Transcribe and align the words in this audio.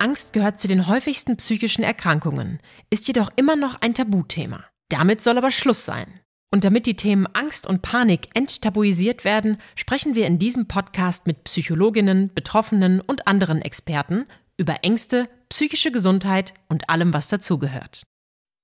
Angst 0.00 0.32
gehört 0.32 0.58
zu 0.58 0.68
den 0.68 0.86
häufigsten 0.86 1.36
psychischen 1.36 1.82
Erkrankungen, 1.82 2.60
ist 2.90 3.08
jedoch 3.08 3.30
immer 3.36 3.56
noch 3.56 3.80
ein 3.80 3.94
Tabuthema. 3.94 4.64
Damit 4.88 5.22
soll 5.22 5.38
aber 5.38 5.50
Schluss 5.50 5.84
sein. 5.84 6.20
Und 6.50 6.64
damit 6.64 6.86
die 6.86 6.96
Themen 6.96 7.26
Angst 7.26 7.66
und 7.66 7.82
Panik 7.82 8.28
enttabuisiert 8.34 9.24
werden, 9.24 9.58
sprechen 9.74 10.14
wir 10.14 10.26
in 10.26 10.38
diesem 10.38 10.66
Podcast 10.66 11.26
mit 11.26 11.44
Psychologinnen, 11.44 12.32
Betroffenen 12.34 13.00
und 13.00 13.26
anderen 13.26 13.60
Experten 13.60 14.26
über 14.56 14.82
Ängste, 14.82 15.28
psychische 15.50 15.92
Gesundheit 15.92 16.54
und 16.68 16.88
allem, 16.88 17.12
was 17.12 17.28
dazugehört. 17.28 18.06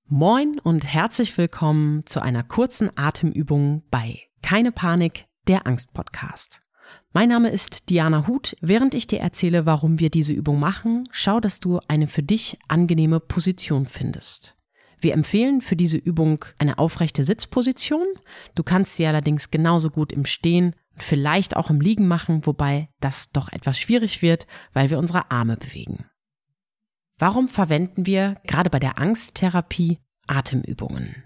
Moin 0.07 0.59
und 0.59 0.83
herzlich 0.83 1.37
willkommen 1.37 2.05
zu 2.05 2.21
einer 2.21 2.43
kurzen 2.43 2.95
Atemübung 2.95 3.83
bei 3.89 4.21
Keine 4.41 4.71
Panik, 4.71 5.25
der 5.47 5.65
Angst-Podcast. 5.67 6.64
Mein 7.15 7.29
Name 7.29 7.47
ist 7.47 7.87
Diana 7.89 8.27
Huth. 8.27 8.57
Während 8.59 8.93
ich 8.93 9.07
dir 9.07 9.21
erzähle, 9.21 9.65
warum 9.65 10.01
wir 10.01 10.09
diese 10.09 10.33
Übung 10.33 10.59
machen, 10.59 11.07
schau, 11.11 11.39
dass 11.39 11.61
du 11.61 11.79
eine 11.87 12.07
für 12.07 12.23
dich 12.23 12.59
angenehme 12.67 13.21
Position 13.21 13.85
findest. 13.85 14.57
Wir 14.99 15.13
empfehlen 15.13 15.61
für 15.61 15.77
diese 15.77 15.95
Übung 15.95 16.43
eine 16.57 16.77
aufrechte 16.77 17.23
Sitzposition. 17.23 18.05
Du 18.53 18.63
kannst 18.63 18.97
sie 18.97 19.05
allerdings 19.05 19.49
genauso 19.49 19.91
gut 19.91 20.11
im 20.11 20.25
Stehen 20.25 20.75
und 20.91 21.03
vielleicht 21.03 21.55
auch 21.55 21.69
im 21.69 21.79
Liegen 21.79 22.05
machen, 22.05 22.45
wobei 22.45 22.89
das 22.99 23.31
doch 23.31 23.49
etwas 23.49 23.79
schwierig 23.79 24.21
wird, 24.21 24.45
weil 24.73 24.89
wir 24.89 24.99
unsere 24.99 25.31
Arme 25.31 25.55
bewegen. 25.55 26.03
Warum 27.17 27.47
verwenden 27.47 28.05
wir 28.05 28.35
gerade 28.43 28.69
bei 28.69 28.79
der 28.79 28.99
Angsttherapie 28.99 29.99
Atemübungen? 30.27 31.23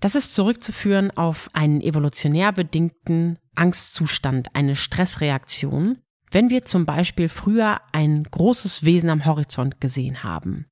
Das 0.00 0.14
ist 0.14 0.34
zurückzuführen 0.34 1.10
auf 1.10 1.50
einen 1.54 1.80
evolutionär 1.80 2.52
bedingten 2.52 3.38
Angstzustand, 3.56 4.54
eine 4.54 4.76
Stressreaktion, 4.76 5.98
wenn 6.30 6.50
wir 6.50 6.64
zum 6.64 6.86
Beispiel 6.86 7.28
früher 7.28 7.80
ein 7.92 8.22
großes 8.24 8.84
Wesen 8.84 9.10
am 9.10 9.24
Horizont 9.24 9.80
gesehen 9.80 10.22
haben. 10.22 10.66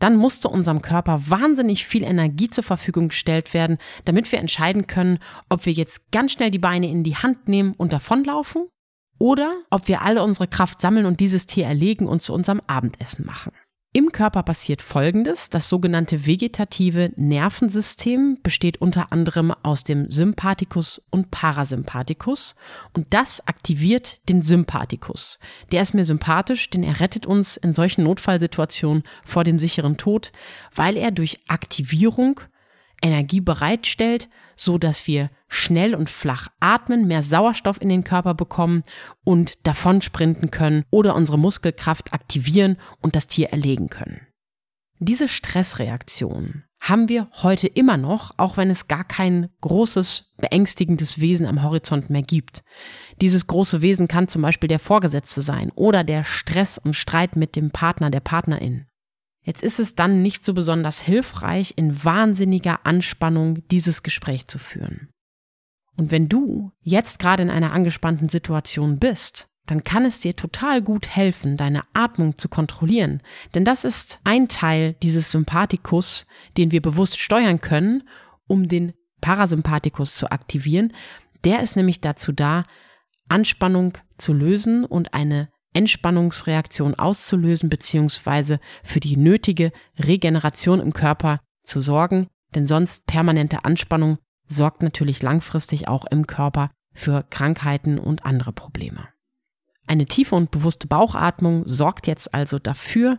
Dann 0.00 0.16
musste 0.16 0.48
unserem 0.48 0.82
Körper 0.82 1.30
wahnsinnig 1.30 1.86
viel 1.86 2.02
Energie 2.02 2.50
zur 2.50 2.64
Verfügung 2.64 3.08
gestellt 3.08 3.54
werden, 3.54 3.78
damit 4.04 4.32
wir 4.32 4.40
entscheiden 4.40 4.86
können, 4.86 5.18
ob 5.48 5.66
wir 5.66 5.72
jetzt 5.72 6.10
ganz 6.10 6.32
schnell 6.32 6.50
die 6.50 6.58
Beine 6.58 6.90
in 6.90 7.04
die 7.04 7.16
Hand 7.16 7.46
nehmen 7.46 7.74
und 7.74 7.92
davonlaufen 7.92 8.66
oder 9.18 9.54
ob 9.70 9.86
wir 9.86 10.02
alle 10.02 10.24
unsere 10.24 10.48
Kraft 10.48 10.80
sammeln 10.80 11.06
und 11.06 11.20
dieses 11.20 11.46
Tier 11.46 11.66
erlegen 11.66 12.06
und 12.06 12.22
zu 12.22 12.34
unserem 12.34 12.60
Abendessen 12.66 13.24
machen. 13.24 13.52
Im 13.96 14.10
Körper 14.10 14.42
passiert 14.42 14.82
Folgendes. 14.82 15.50
Das 15.50 15.68
sogenannte 15.68 16.26
vegetative 16.26 17.12
Nervensystem 17.14 18.38
besteht 18.42 18.80
unter 18.80 19.12
anderem 19.12 19.52
aus 19.62 19.84
dem 19.84 20.10
Sympathikus 20.10 21.00
und 21.10 21.30
Parasympathikus 21.30 22.56
und 22.92 23.06
das 23.14 23.46
aktiviert 23.46 24.28
den 24.28 24.42
Sympathikus. 24.42 25.38
Der 25.70 25.80
ist 25.80 25.94
mir 25.94 26.04
sympathisch, 26.04 26.68
denn 26.70 26.82
er 26.82 26.98
rettet 26.98 27.24
uns 27.24 27.56
in 27.56 27.72
solchen 27.72 28.02
Notfallsituationen 28.02 29.04
vor 29.24 29.44
dem 29.44 29.60
sicheren 29.60 29.96
Tod, 29.96 30.32
weil 30.74 30.96
er 30.96 31.12
durch 31.12 31.38
Aktivierung 31.46 32.40
Energie 33.00 33.40
bereitstellt, 33.40 34.28
so 34.56 34.76
dass 34.76 35.06
wir 35.06 35.30
schnell 35.54 35.94
und 35.94 36.10
flach 36.10 36.48
atmen, 36.60 37.06
mehr 37.06 37.22
Sauerstoff 37.22 37.80
in 37.80 37.88
den 37.88 38.04
Körper 38.04 38.34
bekommen 38.34 38.82
und 39.24 39.66
davon 39.66 40.02
sprinten 40.02 40.50
können 40.50 40.84
oder 40.90 41.14
unsere 41.14 41.38
Muskelkraft 41.38 42.12
aktivieren 42.12 42.76
und 43.00 43.16
das 43.16 43.26
Tier 43.26 43.50
erlegen 43.50 43.88
können. 43.88 44.26
Diese 44.98 45.28
Stressreaktion 45.28 46.64
haben 46.80 47.08
wir 47.08 47.28
heute 47.42 47.66
immer 47.66 47.96
noch, 47.96 48.32
auch 48.36 48.56
wenn 48.56 48.70
es 48.70 48.88
gar 48.88 49.04
kein 49.04 49.48
großes, 49.62 50.34
beängstigendes 50.36 51.18
Wesen 51.18 51.46
am 51.46 51.62
Horizont 51.62 52.10
mehr 52.10 52.22
gibt. 52.22 52.62
Dieses 53.20 53.46
große 53.46 53.80
Wesen 53.80 54.06
kann 54.06 54.28
zum 54.28 54.42
Beispiel 54.42 54.68
der 54.68 54.78
Vorgesetzte 54.78 55.40
sein 55.40 55.72
oder 55.74 56.04
der 56.04 56.24
Stress 56.24 56.78
und 56.78 56.94
Streit 56.94 57.36
mit 57.36 57.56
dem 57.56 57.70
Partner, 57.70 58.10
der 58.10 58.20
Partnerin. 58.20 58.86
Jetzt 59.42 59.62
ist 59.62 59.78
es 59.78 59.94
dann 59.94 60.22
nicht 60.22 60.44
so 60.44 60.54
besonders 60.54 61.00
hilfreich, 61.00 61.74
in 61.76 62.04
wahnsinniger 62.04 62.86
Anspannung 62.86 63.66
dieses 63.68 64.02
Gespräch 64.02 64.46
zu 64.46 64.58
führen. 64.58 65.08
Und 65.96 66.10
wenn 66.10 66.28
du 66.28 66.72
jetzt 66.80 67.18
gerade 67.18 67.42
in 67.42 67.50
einer 67.50 67.72
angespannten 67.72 68.28
Situation 68.28 68.98
bist, 68.98 69.48
dann 69.66 69.84
kann 69.84 70.04
es 70.04 70.18
dir 70.18 70.36
total 70.36 70.82
gut 70.82 71.08
helfen, 71.08 71.56
deine 71.56 71.82
Atmung 71.94 72.36
zu 72.36 72.48
kontrollieren. 72.48 73.22
Denn 73.54 73.64
das 73.64 73.84
ist 73.84 74.20
ein 74.24 74.48
Teil 74.48 74.94
dieses 75.02 75.30
Sympathikus, 75.30 76.26
den 76.56 76.70
wir 76.70 76.82
bewusst 76.82 77.18
steuern 77.18 77.60
können, 77.60 78.02
um 78.46 78.68
den 78.68 78.92
Parasympathikus 79.20 80.16
zu 80.16 80.30
aktivieren. 80.30 80.92
Der 81.44 81.62
ist 81.62 81.76
nämlich 81.76 82.00
dazu 82.00 82.32
da, 82.32 82.64
Anspannung 83.28 83.96
zu 84.18 84.34
lösen 84.34 84.84
und 84.84 85.14
eine 85.14 85.48
Entspannungsreaktion 85.72 86.94
auszulösen, 86.94 87.70
beziehungsweise 87.70 88.60
für 88.82 89.00
die 89.00 89.16
nötige 89.16 89.72
Regeneration 89.98 90.80
im 90.80 90.92
Körper 90.92 91.40
zu 91.64 91.80
sorgen. 91.80 92.28
Denn 92.54 92.66
sonst 92.66 93.06
permanente 93.06 93.64
Anspannung 93.64 94.18
sorgt 94.46 94.82
natürlich 94.82 95.22
langfristig 95.22 95.88
auch 95.88 96.04
im 96.04 96.26
Körper 96.26 96.70
für 96.92 97.24
Krankheiten 97.30 97.98
und 97.98 98.24
andere 98.24 98.52
Probleme. 98.52 99.08
Eine 99.86 100.06
tiefe 100.06 100.34
und 100.34 100.50
bewusste 100.50 100.86
Bauchatmung 100.86 101.62
sorgt 101.66 102.06
jetzt 102.06 102.32
also 102.32 102.58
dafür, 102.58 103.18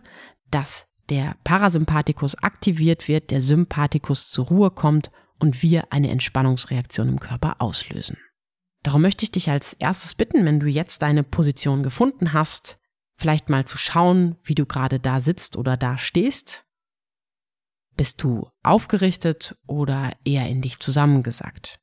dass 0.50 0.86
der 1.08 1.36
Parasympathikus 1.44 2.36
aktiviert 2.42 3.06
wird, 3.06 3.30
der 3.30 3.40
Sympathikus 3.40 4.30
zur 4.30 4.46
Ruhe 4.46 4.70
kommt 4.70 5.12
und 5.38 5.62
wir 5.62 5.92
eine 5.92 6.10
Entspannungsreaktion 6.10 7.08
im 7.08 7.20
Körper 7.20 7.60
auslösen. 7.60 8.18
Darum 8.82 9.02
möchte 9.02 9.24
ich 9.24 9.30
dich 9.30 9.50
als 9.50 9.74
erstes 9.74 10.14
bitten, 10.14 10.46
wenn 10.46 10.60
du 10.60 10.66
jetzt 10.66 11.02
deine 11.02 11.22
Position 11.22 11.82
gefunden 11.82 12.32
hast, 12.32 12.78
vielleicht 13.16 13.48
mal 13.48 13.64
zu 13.64 13.78
schauen, 13.78 14.36
wie 14.42 14.54
du 14.54 14.66
gerade 14.66 14.98
da 14.98 15.20
sitzt 15.20 15.56
oder 15.56 15.76
da 15.76 15.98
stehst 15.98 16.65
bist 17.96 18.22
du 18.22 18.48
aufgerichtet 18.62 19.56
oder 19.66 20.12
eher 20.24 20.48
in 20.48 20.62
dich 20.62 20.78
zusammengesackt? 20.78 21.80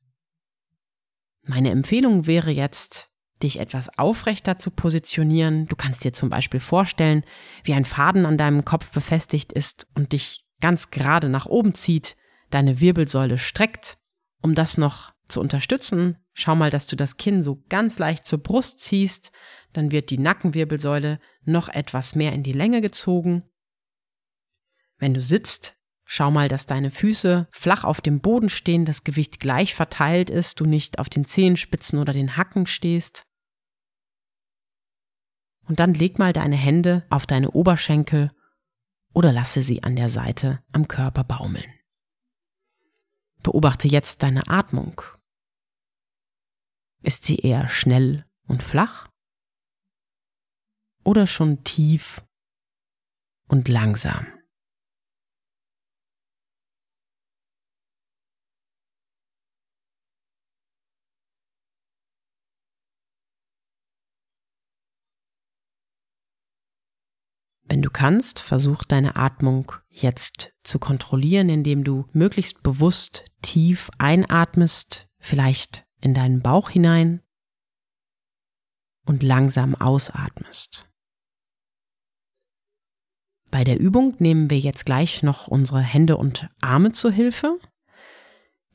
Meine 1.42 1.70
Empfehlung 1.70 2.26
wäre 2.26 2.50
jetzt, 2.50 3.10
dich 3.42 3.58
etwas 3.58 3.98
aufrechter 3.98 4.58
zu 4.58 4.70
positionieren. 4.70 5.66
Du 5.66 5.76
kannst 5.76 6.04
dir 6.04 6.12
zum 6.12 6.30
Beispiel 6.30 6.60
vorstellen, 6.60 7.24
wie 7.64 7.74
ein 7.74 7.84
Faden 7.84 8.26
an 8.26 8.38
deinem 8.38 8.64
Kopf 8.64 8.90
befestigt 8.90 9.52
ist 9.52 9.86
und 9.94 10.12
dich 10.12 10.46
ganz 10.60 10.90
gerade 10.90 11.28
nach 11.28 11.46
oben 11.46 11.74
zieht, 11.74 12.16
deine 12.50 12.80
Wirbelsäule 12.80 13.38
streckt. 13.38 13.98
Um 14.40 14.54
das 14.54 14.78
noch 14.78 15.12
zu 15.28 15.40
unterstützen, 15.40 16.18
schau 16.32 16.54
mal, 16.54 16.70
dass 16.70 16.86
du 16.86 16.96
das 16.96 17.16
Kinn 17.16 17.42
so 17.42 17.62
ganz 17.68 17.98
leicht 17.98 18.26
zur 18.26 18.38
Brust 18.38 18.80
ziehst, 18.80 19.32
dann 19.72 19.90
wird 19.90 20.10
die 20.10 20.18
Nackenwirbelsäule 20.18 21.20
noch 21.44 21.68
etwas 21.68 22.14
mehr 22.14 22.32
in 22.32 22.42
die 22.42 22.52
Länge 22.52 22.80
gezogen. 22.80 23.42
Wenn 24.98 25.14
du 25.14 25.20
sitzt, 25.20 25.76
Schau 26.04 26.30
mal, 26.30 26.48
dass 26.48 26.66
deine 26.66 26.90
Füße 26.90 27.48
flach 27.50 27.84
auf 27.84 28.00
dem 28.00 28.20
Boden 28.20 28.48
stehen, 28.48 28.84
das 28.84 29.04
Gewicht 29.04 29.40
gleich 29.40 29.74
verteilt 29.74 30.30
ist, 30.30 30.60
du 30.60 30.66
nicht 30.66 30.98
auf 30.98 31.08
den 31.08 31.24
Zehenspitzen 31.24 31.98
oder 31.98 32.12
den 32.12 32.36
Hacken 32.36 32.66
stehst. 32.66 33.26
Und 35.66 35.80
dann 35.80 35.94
leg 35.94 36.18
mal 36.18 36.34
deine 36.34 36.56
Hände 36.56 37.06
auf 37.08 37.26
deine 37.26 37.52
Oberschenkel 37.52 38.30
oder 39.14 39.32
lasse 39.32 39.62
sie 39.62 39.82
an 39.82 39.96
der 39.96 40.10
Seite 40.10 40.62
am 40.72 40.88
Körper 40.88 41.24
baumeln. 41.24 41.72
Beobachte 43.42 43.88
jetzt 43.88 44.22
deine 44.22 44.46
Atmung. 44.48 45.00
Ist 47.02 47.24
sie 47.24 47.36
eher 47.36 47.68
schnell 47.68 48.26
und 48.46 48.62
flach 48.62 49.08
oder 51.02 51.26
schon 51.26 51.64
tief 51.64 52.22
und 53.46 53.68
langsam? 53.68 54.26
Wenn 67.74 67.82
du 67.82 67.90
kannst, 67.90 68.38
versuch 68.38 68.84
deine 68.84 69.16
Atmung 69.16 69.72
jetzt 69.90 70.52
zu 70.62 70.78
kontrollieren, 70.78 71.48
indem 71.48 71.82
du 71.82 72.06
möglichst 72.12 72.62
bewusst 72.62 73.24
tief 73.42 73.90
einatmest, 73.98 75.08
vielleicht 75.18 75.84
in 76.00 76.14
deinen 76.14 76.40
Bauch 76.40 76.70
hinein 76.70 77.20
und 79.06 79.24
langsam 79.24 79.74
ausatmest. 79.74 80.88
Bei 83.50 83.64
der 83.64 83.80
Übung 83.80 84.14
nehmen 84.20 84.50
wir 84.50 84.58
jetzt 84.60 84.86
gleich 84.86 85.24
noch 85.24 85.48
unsere 85.48 85.80
Hände 85.80 86.16
und 86.16 86.48
Arme 86.60 86.92
zur 86.92 87.10
Hilfe, 87.10 87.58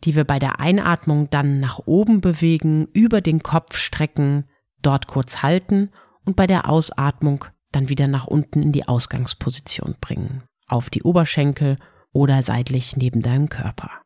die 0.04 0.18
wir 0.18 0.25
bei 0.25 0.40
der 0.40 0.60
Einatmung 0.60 1.30
dann 1.30 1.62
nach 1.62 1.80
oben 1.86 2.19
bewegen, 2.19 2.90
über 2.92 3.22
den 3.22 3.44
Kopf 3.44 3.78
strecken, 3.78 4.50
dort 4.81 5.07
kurz 5.07 5.42
halten 5.42 5.90
und 6.25 6.36
bei 6.36 6.48
der 6.48 6.68
Ausatmung 6.68 7.46
dann 7.71 7.89
wieder 7.89 8.07
nach 8.07 8.27
unten 8.27 8.63
in 8.63 8.71
die 8.71 8.88
Ausgangsposition 8.88 9.95
bringen, 10.01 10.44
auf 10.68 10.89
die 10.89 11.04
Oberschenkel 11.04 11.77
oder 12.12 12.42
seitlich 12.44 12.98
neben 12.98 13.21
deinem 13.21 13.50
Körper. 13.50 14.01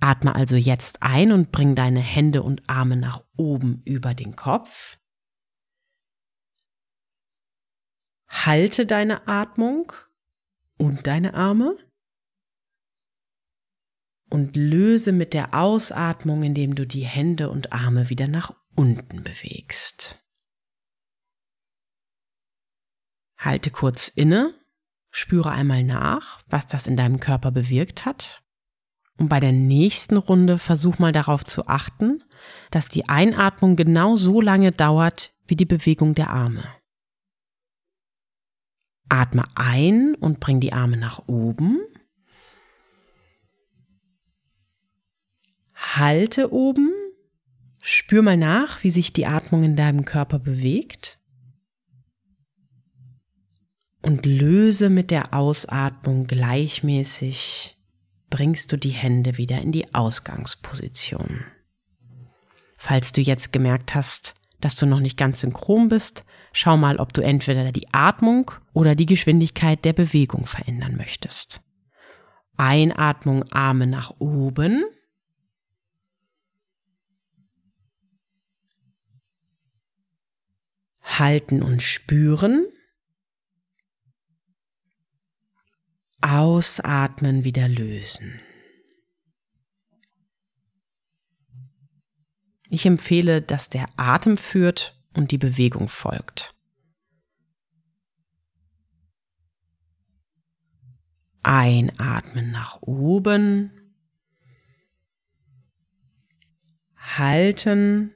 Atme 0.00 0.34
also 0.34 0.56
jetzt 0.56 1.02
ein 1.02 1.30
und 1.30 1.52
bring 1.52 1.74
deine 1.74 2.00
Hände 2.00 2.42
und 2.42 2.68
Arme 2.68 2.96
nach 2.96 3.22
oben 3.36 3.82
über 3.84 4.14
den 4.14 4.34
Kopf. 4.34 4.98
Halte 8.28 8.86
deine 8.86 9.28
Atmung 9.28 9.92
und 10.78 11.06
deine 11.06 11.34
Arme 11.34 11.76
und 14.30 14.56
löse 14.56 15.12
mit 15.12 15.34
der 15.34 15.52
Ausatmung, 15.52 16.42
indem 16.42 16.74
du 16.74 16.86
die 16.86 17.04
Hände 17.04 17.50
und 17.50 17.72
Arme 17.72 18.08
wieder 18.08 18.28
nach 18.28 18.54
unten 18.74 19.22
bewegst. 19.22 20.22
Halte 23.40 23.70
kurz 23.70 24.08
inne, 24.08 24.52
spüre 25.10 25.50
einmal 25.50 25.82
nach, 25.82 26.42
was 26.50 26.66
das 26.66 26.86
in 26.86 26.96
deinem 26.96 27.20
Körper 27.20 27.50
bewirkt 27.50 28.04
hat. 28.04 28.42
Und 29.16 29.28
bei 29.28 29.40
der 29.40 29.52
nächsten 29.52 30.18
Runde 30.18 30.58
versuch 30.58 30.98
mal 30.98 31.12
darauf 31.12 31.42
zu 31.44 31.66
achten, 31.66 32.22
dass 32.70 32.88
die 32.88 33.08
Einatmung 33.08 33.76
genau 33.76 34.16
so 34.16 34.42
lange 34.42 34.72
dauert 34.72 35.34
wie 35.46 35.56
die 35.56 35.64
Bewegung 35.64 36.14
der 36.14 36.30
Arme. 36.30 36.64
Atme 39.08 39.44
ein 39.54 40.14
und 40.14 40.38
bring 40.38 40.60
die 40.60 40.74
Arme 40.74 40.98
nach 40.98 41.26
oben. 41.26 41.80
Halte 45.74 46.52
oben. 46.52 46.92
Spür 47.80 48.20
mal 48.20 48.36
nach, 48.36 48.84
wie 48.84 48.90
sich 48.90 49.14
die 49.14 49.26
Atmung 49.26 49.64
in 49.64 49.76
deinem 49.76 50.04
Körper 50.04 50.38
bewegt. 50.38 51.19
Und 54.02 54.24
löse 54.24 54.88
mit 54.88 55.10
der 55.10 55.34
Ausatmung 55.34 56.26
gleichmäßig, 56.26 57.76
bringst 58.30 58.72
du 58.72 58.78
die 58.78 58.90
Hände 58.90 59.36
wieder 59.36 59.60
in 59.60 59.72
die 59.72 59.92
Ausgangsposition. 59.94 61.44
Falls 62.76 63.12
du 63.12 63.20
jetzt 63.20 63.52
gemerkt 63.52 63.94
hast, 63.94 64.34
dass 64.60 64.76
du 64.76 64.86
noch 64.86 65.00
nicht 65.00 65.18
ganz 65.18 65.40
synchron 65.40 65.88
bist, 65.88 66.24
schau 66.52 66.76
mal, 66.76 66.96
ob 66.96 67.12
du 67.12 67.20
entweder 67.20 67.72
die 67.72 67.92
Atmung 67.92 68.50
oder 68.72 68.94
die 68.94 69.06
Geschwindigkeit 69.06 69.84
der 69.84 69.92
Bewegung 69.92 70.46
verändern 70.46 70.96
möchtest. 70.96 71.62
Einatmung, 72.56 73.44
Arme 73.52 73.86
nach 73.86 74.14
oben. 74.18 74.84
Halten 81.02 81.62
und 81.62 81.82
spüren. 81.82 82.66
Ausatmen 86.20 87.44
wieder 87.44 87.68
lösen. 87.68 88.40
Ich 92.68 92.86
empfehle, 92.86 93.42
dass 93.42 93.68
der 93.68 93.88
Atem 93.96 94.36
führt 94.36 94.96
und 95.14 95.32
die 95.32 95.38
Bewegung 95.38 95.88
folgt. 95.88 96.54
Einatmen 101.42 102.50
nach 102.50 102.80
oben. 102.82 103.72
Halten. 106.96 108.14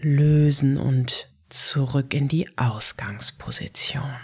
Lösen 0.00 0.76
und 0.76 1.28
zurück 1.48 2.14
in 2.14 2.28
die 2.28 2.56
Ausgangsposition. 2.58 4.16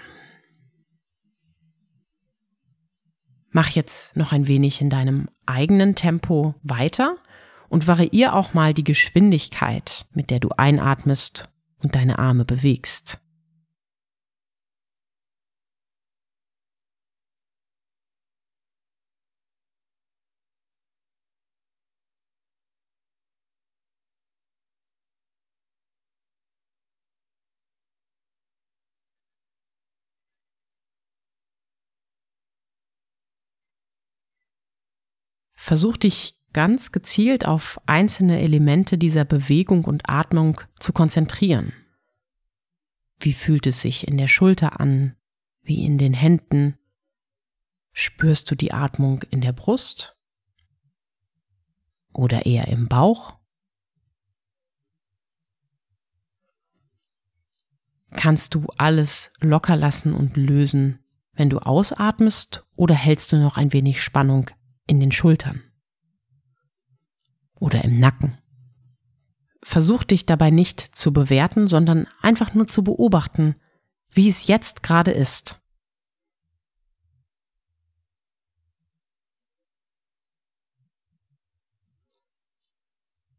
Mach 3.51 3.69
jetzt 3.71 4.17
noch 4.17 4.33
ein 4.33 4.49
wenig 4.49 4.81
in 4.81 4.91
deinem 4.91 5.29
eigenen 5.47 5.95
Tempo 5.95 6.55
weiter 6.63 7.17
und 7.69 7.87
variier 7.87 8.35
auch 8.35 8.53
mal 8.53 8.75
die 8.75 8.85
Geschwindigkeit, 8.85 10.07
mit 10.13 10.31
der 10.31 10.41
du 10.41 10.51
einatmest 10.57 11.49
und 11.79 11.95
deine 11.95 12.19
Arme 12.19 12.45
bewegst. 12.45 13.21
Versuch 35.65 35.97
dich 35.97 36.39
ganz 36.53 36.93
gezielt 36.93 37.47
auf 37.47 37.81
einzelne 37.87 38.39
Elemente 38.43 38.99
dieser 38.99 39.25
Bewegung 39.25 39.87
und 39.87 40.11
Atmung 40.11 40.61
zu 40.79 40.93
konzentrieren. 40.93 41.73
Wie 43.19 43.33
fühlt 43.33 43.67
es 43.67 43.81
sich 43.81 44.07
in 44.07 44.19
der 44.19 44.29
Schulter 44.29 44.79
an? 44.79 45.17
Wie 45.63 45.83
in 45.87 45.97
den 45.97 46.13
Händen? 46.13 46.77
Spürst 47.93 48.51
du 48.51 48.57
die 48.57 48.75
Atmung 48.75 49.23
in 49.31 49.41
der 49.41 49.55
Brust? 49.55 50.19
Oder 52.13 52.45
eher 52.45 52.69
im 52.69 52.87
Bauch? 52.87 53.39
Kannst 58.11 58.55
du 58.55 58.67
alles 58.77 59.33
locker 59.41 59.77
lassen 59.77 60.13
und 60.13 60.37
lösen, 60.37 60.99
wenn 61.33 61.49
du 61.49 61.59
ausatmest, 61.61 62.67
oder 62.77 62.95
hältst 62.95 63.33
du 63.33 63.39
noch 63.39 63.57
ein 63.57 63.73
wenig 63.73 64.03
Spannung 64.03 64.51
in 64.87 65.01
den 65.01 65.13
Schultern 65.13 65.63
oder 67.59 67.85
im 67.85 67.99
Nacken. 67.99 68.39
Versuch 69.63 70.05
dich 70.05 70.27
dabei 70.27 70.51
nicht 70.51 70.81
zu 70.81 71.13
bewerten, 71.13 71.69
sondern 71.69 72.07
einfach 72.21 72.53
nur 72.55 72.67
zu 72.67 72.85
beobachten, 72.85 73.57
wie 74.11 74.29
es 74.29 74.47
jetzt 74.47 74.83
gerade 74.83 75.11
ist. 75.11 75.61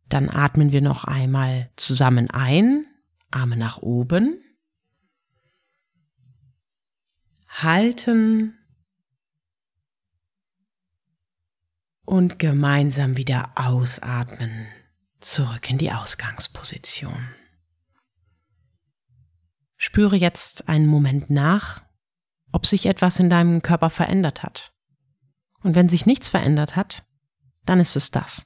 Dann 0.09 0.29
atmen 0.29 0.71
wir 0.71 0.81
noch 0.81 1.03
einmal 1.03 1.71
zusammen 1.75 2.29
ein, 2.29 2.85
Arme 3.31 3.57
nach 3.57 3.79
oben, 3.79 4.41
halten 7.47 8.57
und 12.05 12.39
gemeinsam 12.39 13.17
wieder 13.17 13.51
ausatmen, 13.55 14.67
zurück 15.19 15.69
in 15.69 15.77
die 15.77 15.91
Ausgangsposition. 15.91 17.27
Spüre 19.75 20.15
jetzt 20.15 20.69
einen 20.69 20.87
Moment 20.87 21.29
nach, 21.29 21.83
ob 22.51 22.65
sich 22.65 22.85
etwas 22.85 23.19
in 23.19 23.29
deinem 23.29 23.61
Körper 23.61 23.89
verändert 23.89 24.43
hat. 24.43 24.73
Und 25.61 25.75
wenn 25.75 25.89
sich 25.89 26.05
nichts 26.05 26.29
verändert 26.29 26.75
hat, 26.75 27.05
dann 27.65 27.79
ist 27.79 27.95
es 27.95 28.11
das. 28.11 28.45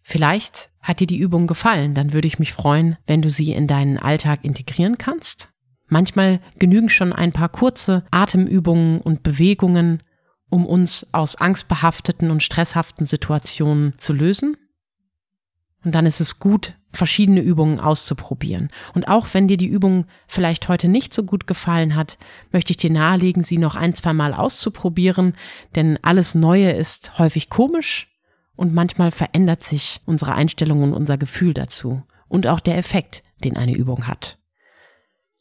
Vielleicht 0.00 0.70
hat 0.80 1.00
dir 1.00 1.06
die 1.06 1.18
Übung 1.18 1.46
gefallen, 1.46 1.94
dann 1.94 2.12
würde 2.12 2.28
ich 2.28 2.38
mich 2.38 2.52
freuen, 2.52 2.96
wenn 3.06 3.22
du 3.22 3.30
sie 3.30 3.52
in 3.52 3.66
deinen 3.66 3.98
Alltag 3.98 4.44
integrieren 4.44 4.98
kannst 4.98 5.53
Manchmal 5.94 6.40
genügen 6.58 6.88
schon 6.88 7.12
ein 7.12 7.30
paar 7.30 7.48
kurze 7.48 8.02
Atemübungen 8.10 9.00
und 9.00 9.22
Bewegungen, 9.22 10.02
um 10.50 10.66
uns 10.66 11.06
aus 11.12 11.36
angstbehafteten 11.36 12.32
und 12.32 12.42
stresshaften 12.42 13.06
Situationen 13.06 13.96
zu 13.96 14.12
lösen. 14.12 14.56
Und 15.84 15.94
dann 15.94 16.04
ist 16.04 16.20
es 16.20 16.40
gut, 16.40 16.74
verschiedene 16.90 17.42
Übungen 17.42 17.78
auszuprobieren. 17.78 18.70
Und 18.94 19.06
auch 19.06 19.28
wenn 19.34 19.46
dir 19.46 19.56
die 19.56 19.68
Übung 19.68 20.06
vielleicht 20.26 20.68
heute 20.68 20.88
nicht 20.88 21.14
so 21.14 21.22
gut 21.22 21.46
gefallen 21.46 21.94
hat, 21.94 22.18
möchte 22.50 22.72
ich 22.72 22.76
dir 22.76 22.90
nahelegen, 22.90 23.44
sie 23.44 23.58
noch 23.58 23.76
ein, 23.76 23.94
zwei 23.94 24.14
Mal 24.14 24.34
auszuprobieren, 24.34 25.34
denn 25.76 26.00
alles 26.02 26.34
Neue 26.34 26.72
ist 26.72 27.20
häufig 27.20 27.50
komisch 27.50 28.08
und 28.56 28.74
manchmal 28.74 29.12
verändert 29.12 29.62
sich 29.62 30.00
unsere 30.06 30.34
Einstellung 30.34 30.82
und 30.82 30.92
unser 30.92 31.18
Gefühl 31.18 31.54
dazu 31.54 32.02
und 32.26 32.48
auch 32.48 32.58
der 32.58 32.78
Effekt, 32.78 33.22
den 33.44 33.56
eine 33.56 33.76
Übung 33.76 34.08
hat. 34.08 34.40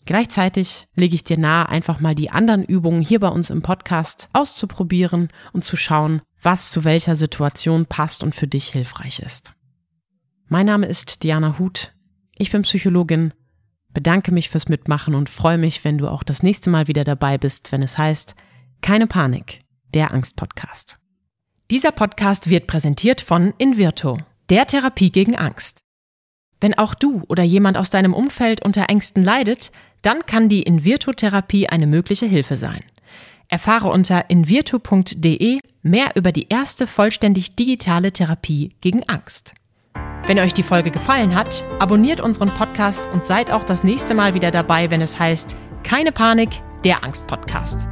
Gleichzeitig 0.05 0.87
lege 0.95 1.15
ich 1.15 1.23
dir 1.23 1.37
nahe, 1.37 1.69
einfach 1.69 1.99
mal 1.99 2.13
die 2.13 2.29
anderen 2.29 2.63
Übungen 2.63 3.01
hier 3.01 3.19
bei 3.19 3.29
uns 3.29 3.49
im 3.49 3.61
Podcast 3.61 4.27
auszuprobieren 4.33 5.29
und 5.53 5.63
zu 5.63 5.77
schauen, 5.77 6.21
was 6.41 6.71
zu 6.71 6.83
welcher 6.83 7.15
Situation 7.15 7.85
passt 7.85 8.23
und 8.23 8.35
für 8.35 8.47
dich 8.47 8.67
hilfreich 8.67 9.19
ist. 9.19 9.53
Mein 10.49 10.65
Name 10.65 10.87
ist 10.87 11.23
Diana 11.23 11.57
Huth. 11.57 11.93
Ich 12.35 12.51
bin 12.51 12.63
Psychologin, 12.63 13.33
bedanke 13.93 14.33
mich 14.33 14.49
fürs 14.49 14.67
Mitmachen 14.67 15.15
und 15.15 15.29
freue 15.29 15.57
mich, 15.57 15.85
wenn 15.85 15.97
du 15.97 16.09
auch 16.09 16.23
das 16.23 16.43
nächste 16.43 16.69
Mal 16.69 16.87
wieder 16.89 17.05
dabei 17.05 17.37
bist, 17.37 17.71
wenn 17.71 17.81
es 17.81 17.97
heißt 17.97 18.35
Keine 18.81 19.07
Panik, 19.07 19.61
der 19.93 20.13
Angst-Podcast. 20.13 20.99
Dieser 21.71 21.93
Podcast 21.93 22.49
wird 22.49 22.67
präsentiert 22.67 23.21
von 23.21 23.53
Invirto, 23.57 24.17
der 24.49 24.67
Therapie 24.67 25.11
gegen 25.11 25.37
Angst. 25.37 25.81
Wenn 26.59 26.77
auch 26.77 26.93
du 26.93 27.23
oder 27.27 27.43
jemand 27.43 27.77
aus 27.77 27.89
deinem 27.89 28.13
Umfeld 28.13 28.63
unter 28.63 28.89
Ängsten 28.89 29.23
leidet, 29.23 29.71
dann 30.03 30.25
kann 30.25 30.49
die 30.49 30.61
Invirto-Therapie 30.61 31.67
eine 31.67 31.87
mögliche 31.87 32.27
Hilfe 32.27 32.55
sein. 32.55 32.81
Erfahre 33.47 33.89
unter 33.89 34.29
invirtu.de 34.29 35.59
mehr 35.81 36.11
über 36.15 36.31
die 36.31 36.47
erste 36.49 36.87
vollständig 36.87 37.55
digitale 37.55 38.11
Therapie 38.11 38.71
gegen 38.81 39.03
Angst. 39.07 39.55
Wenn 40.25 40.39
euch 40.39 40.53
die 40.53 40.63
Folge 40.63 40.91
gefallen 40.91 41.35
hat, 41.35 41.63
abonniert 41.79 42.21
unseren 42.21 42.49
Podcast 42.49 43.07
und 43.13 43.25
seid 43.25 43.51
auch 43.51 43.63
das 43.63 43.83
nächste 43.83 44.13
Mal 44.13 44.33
wieder 44.33 44.51
dabei, 44.51 44.89
wenn 44.89 45.01
es 45.01 45.19
heißt 45.19 45.57
Keine 45.83 46.11
Panik, 46.11 46.49
der 46.85 47.03
Angst-Podcast. 47.03 47.87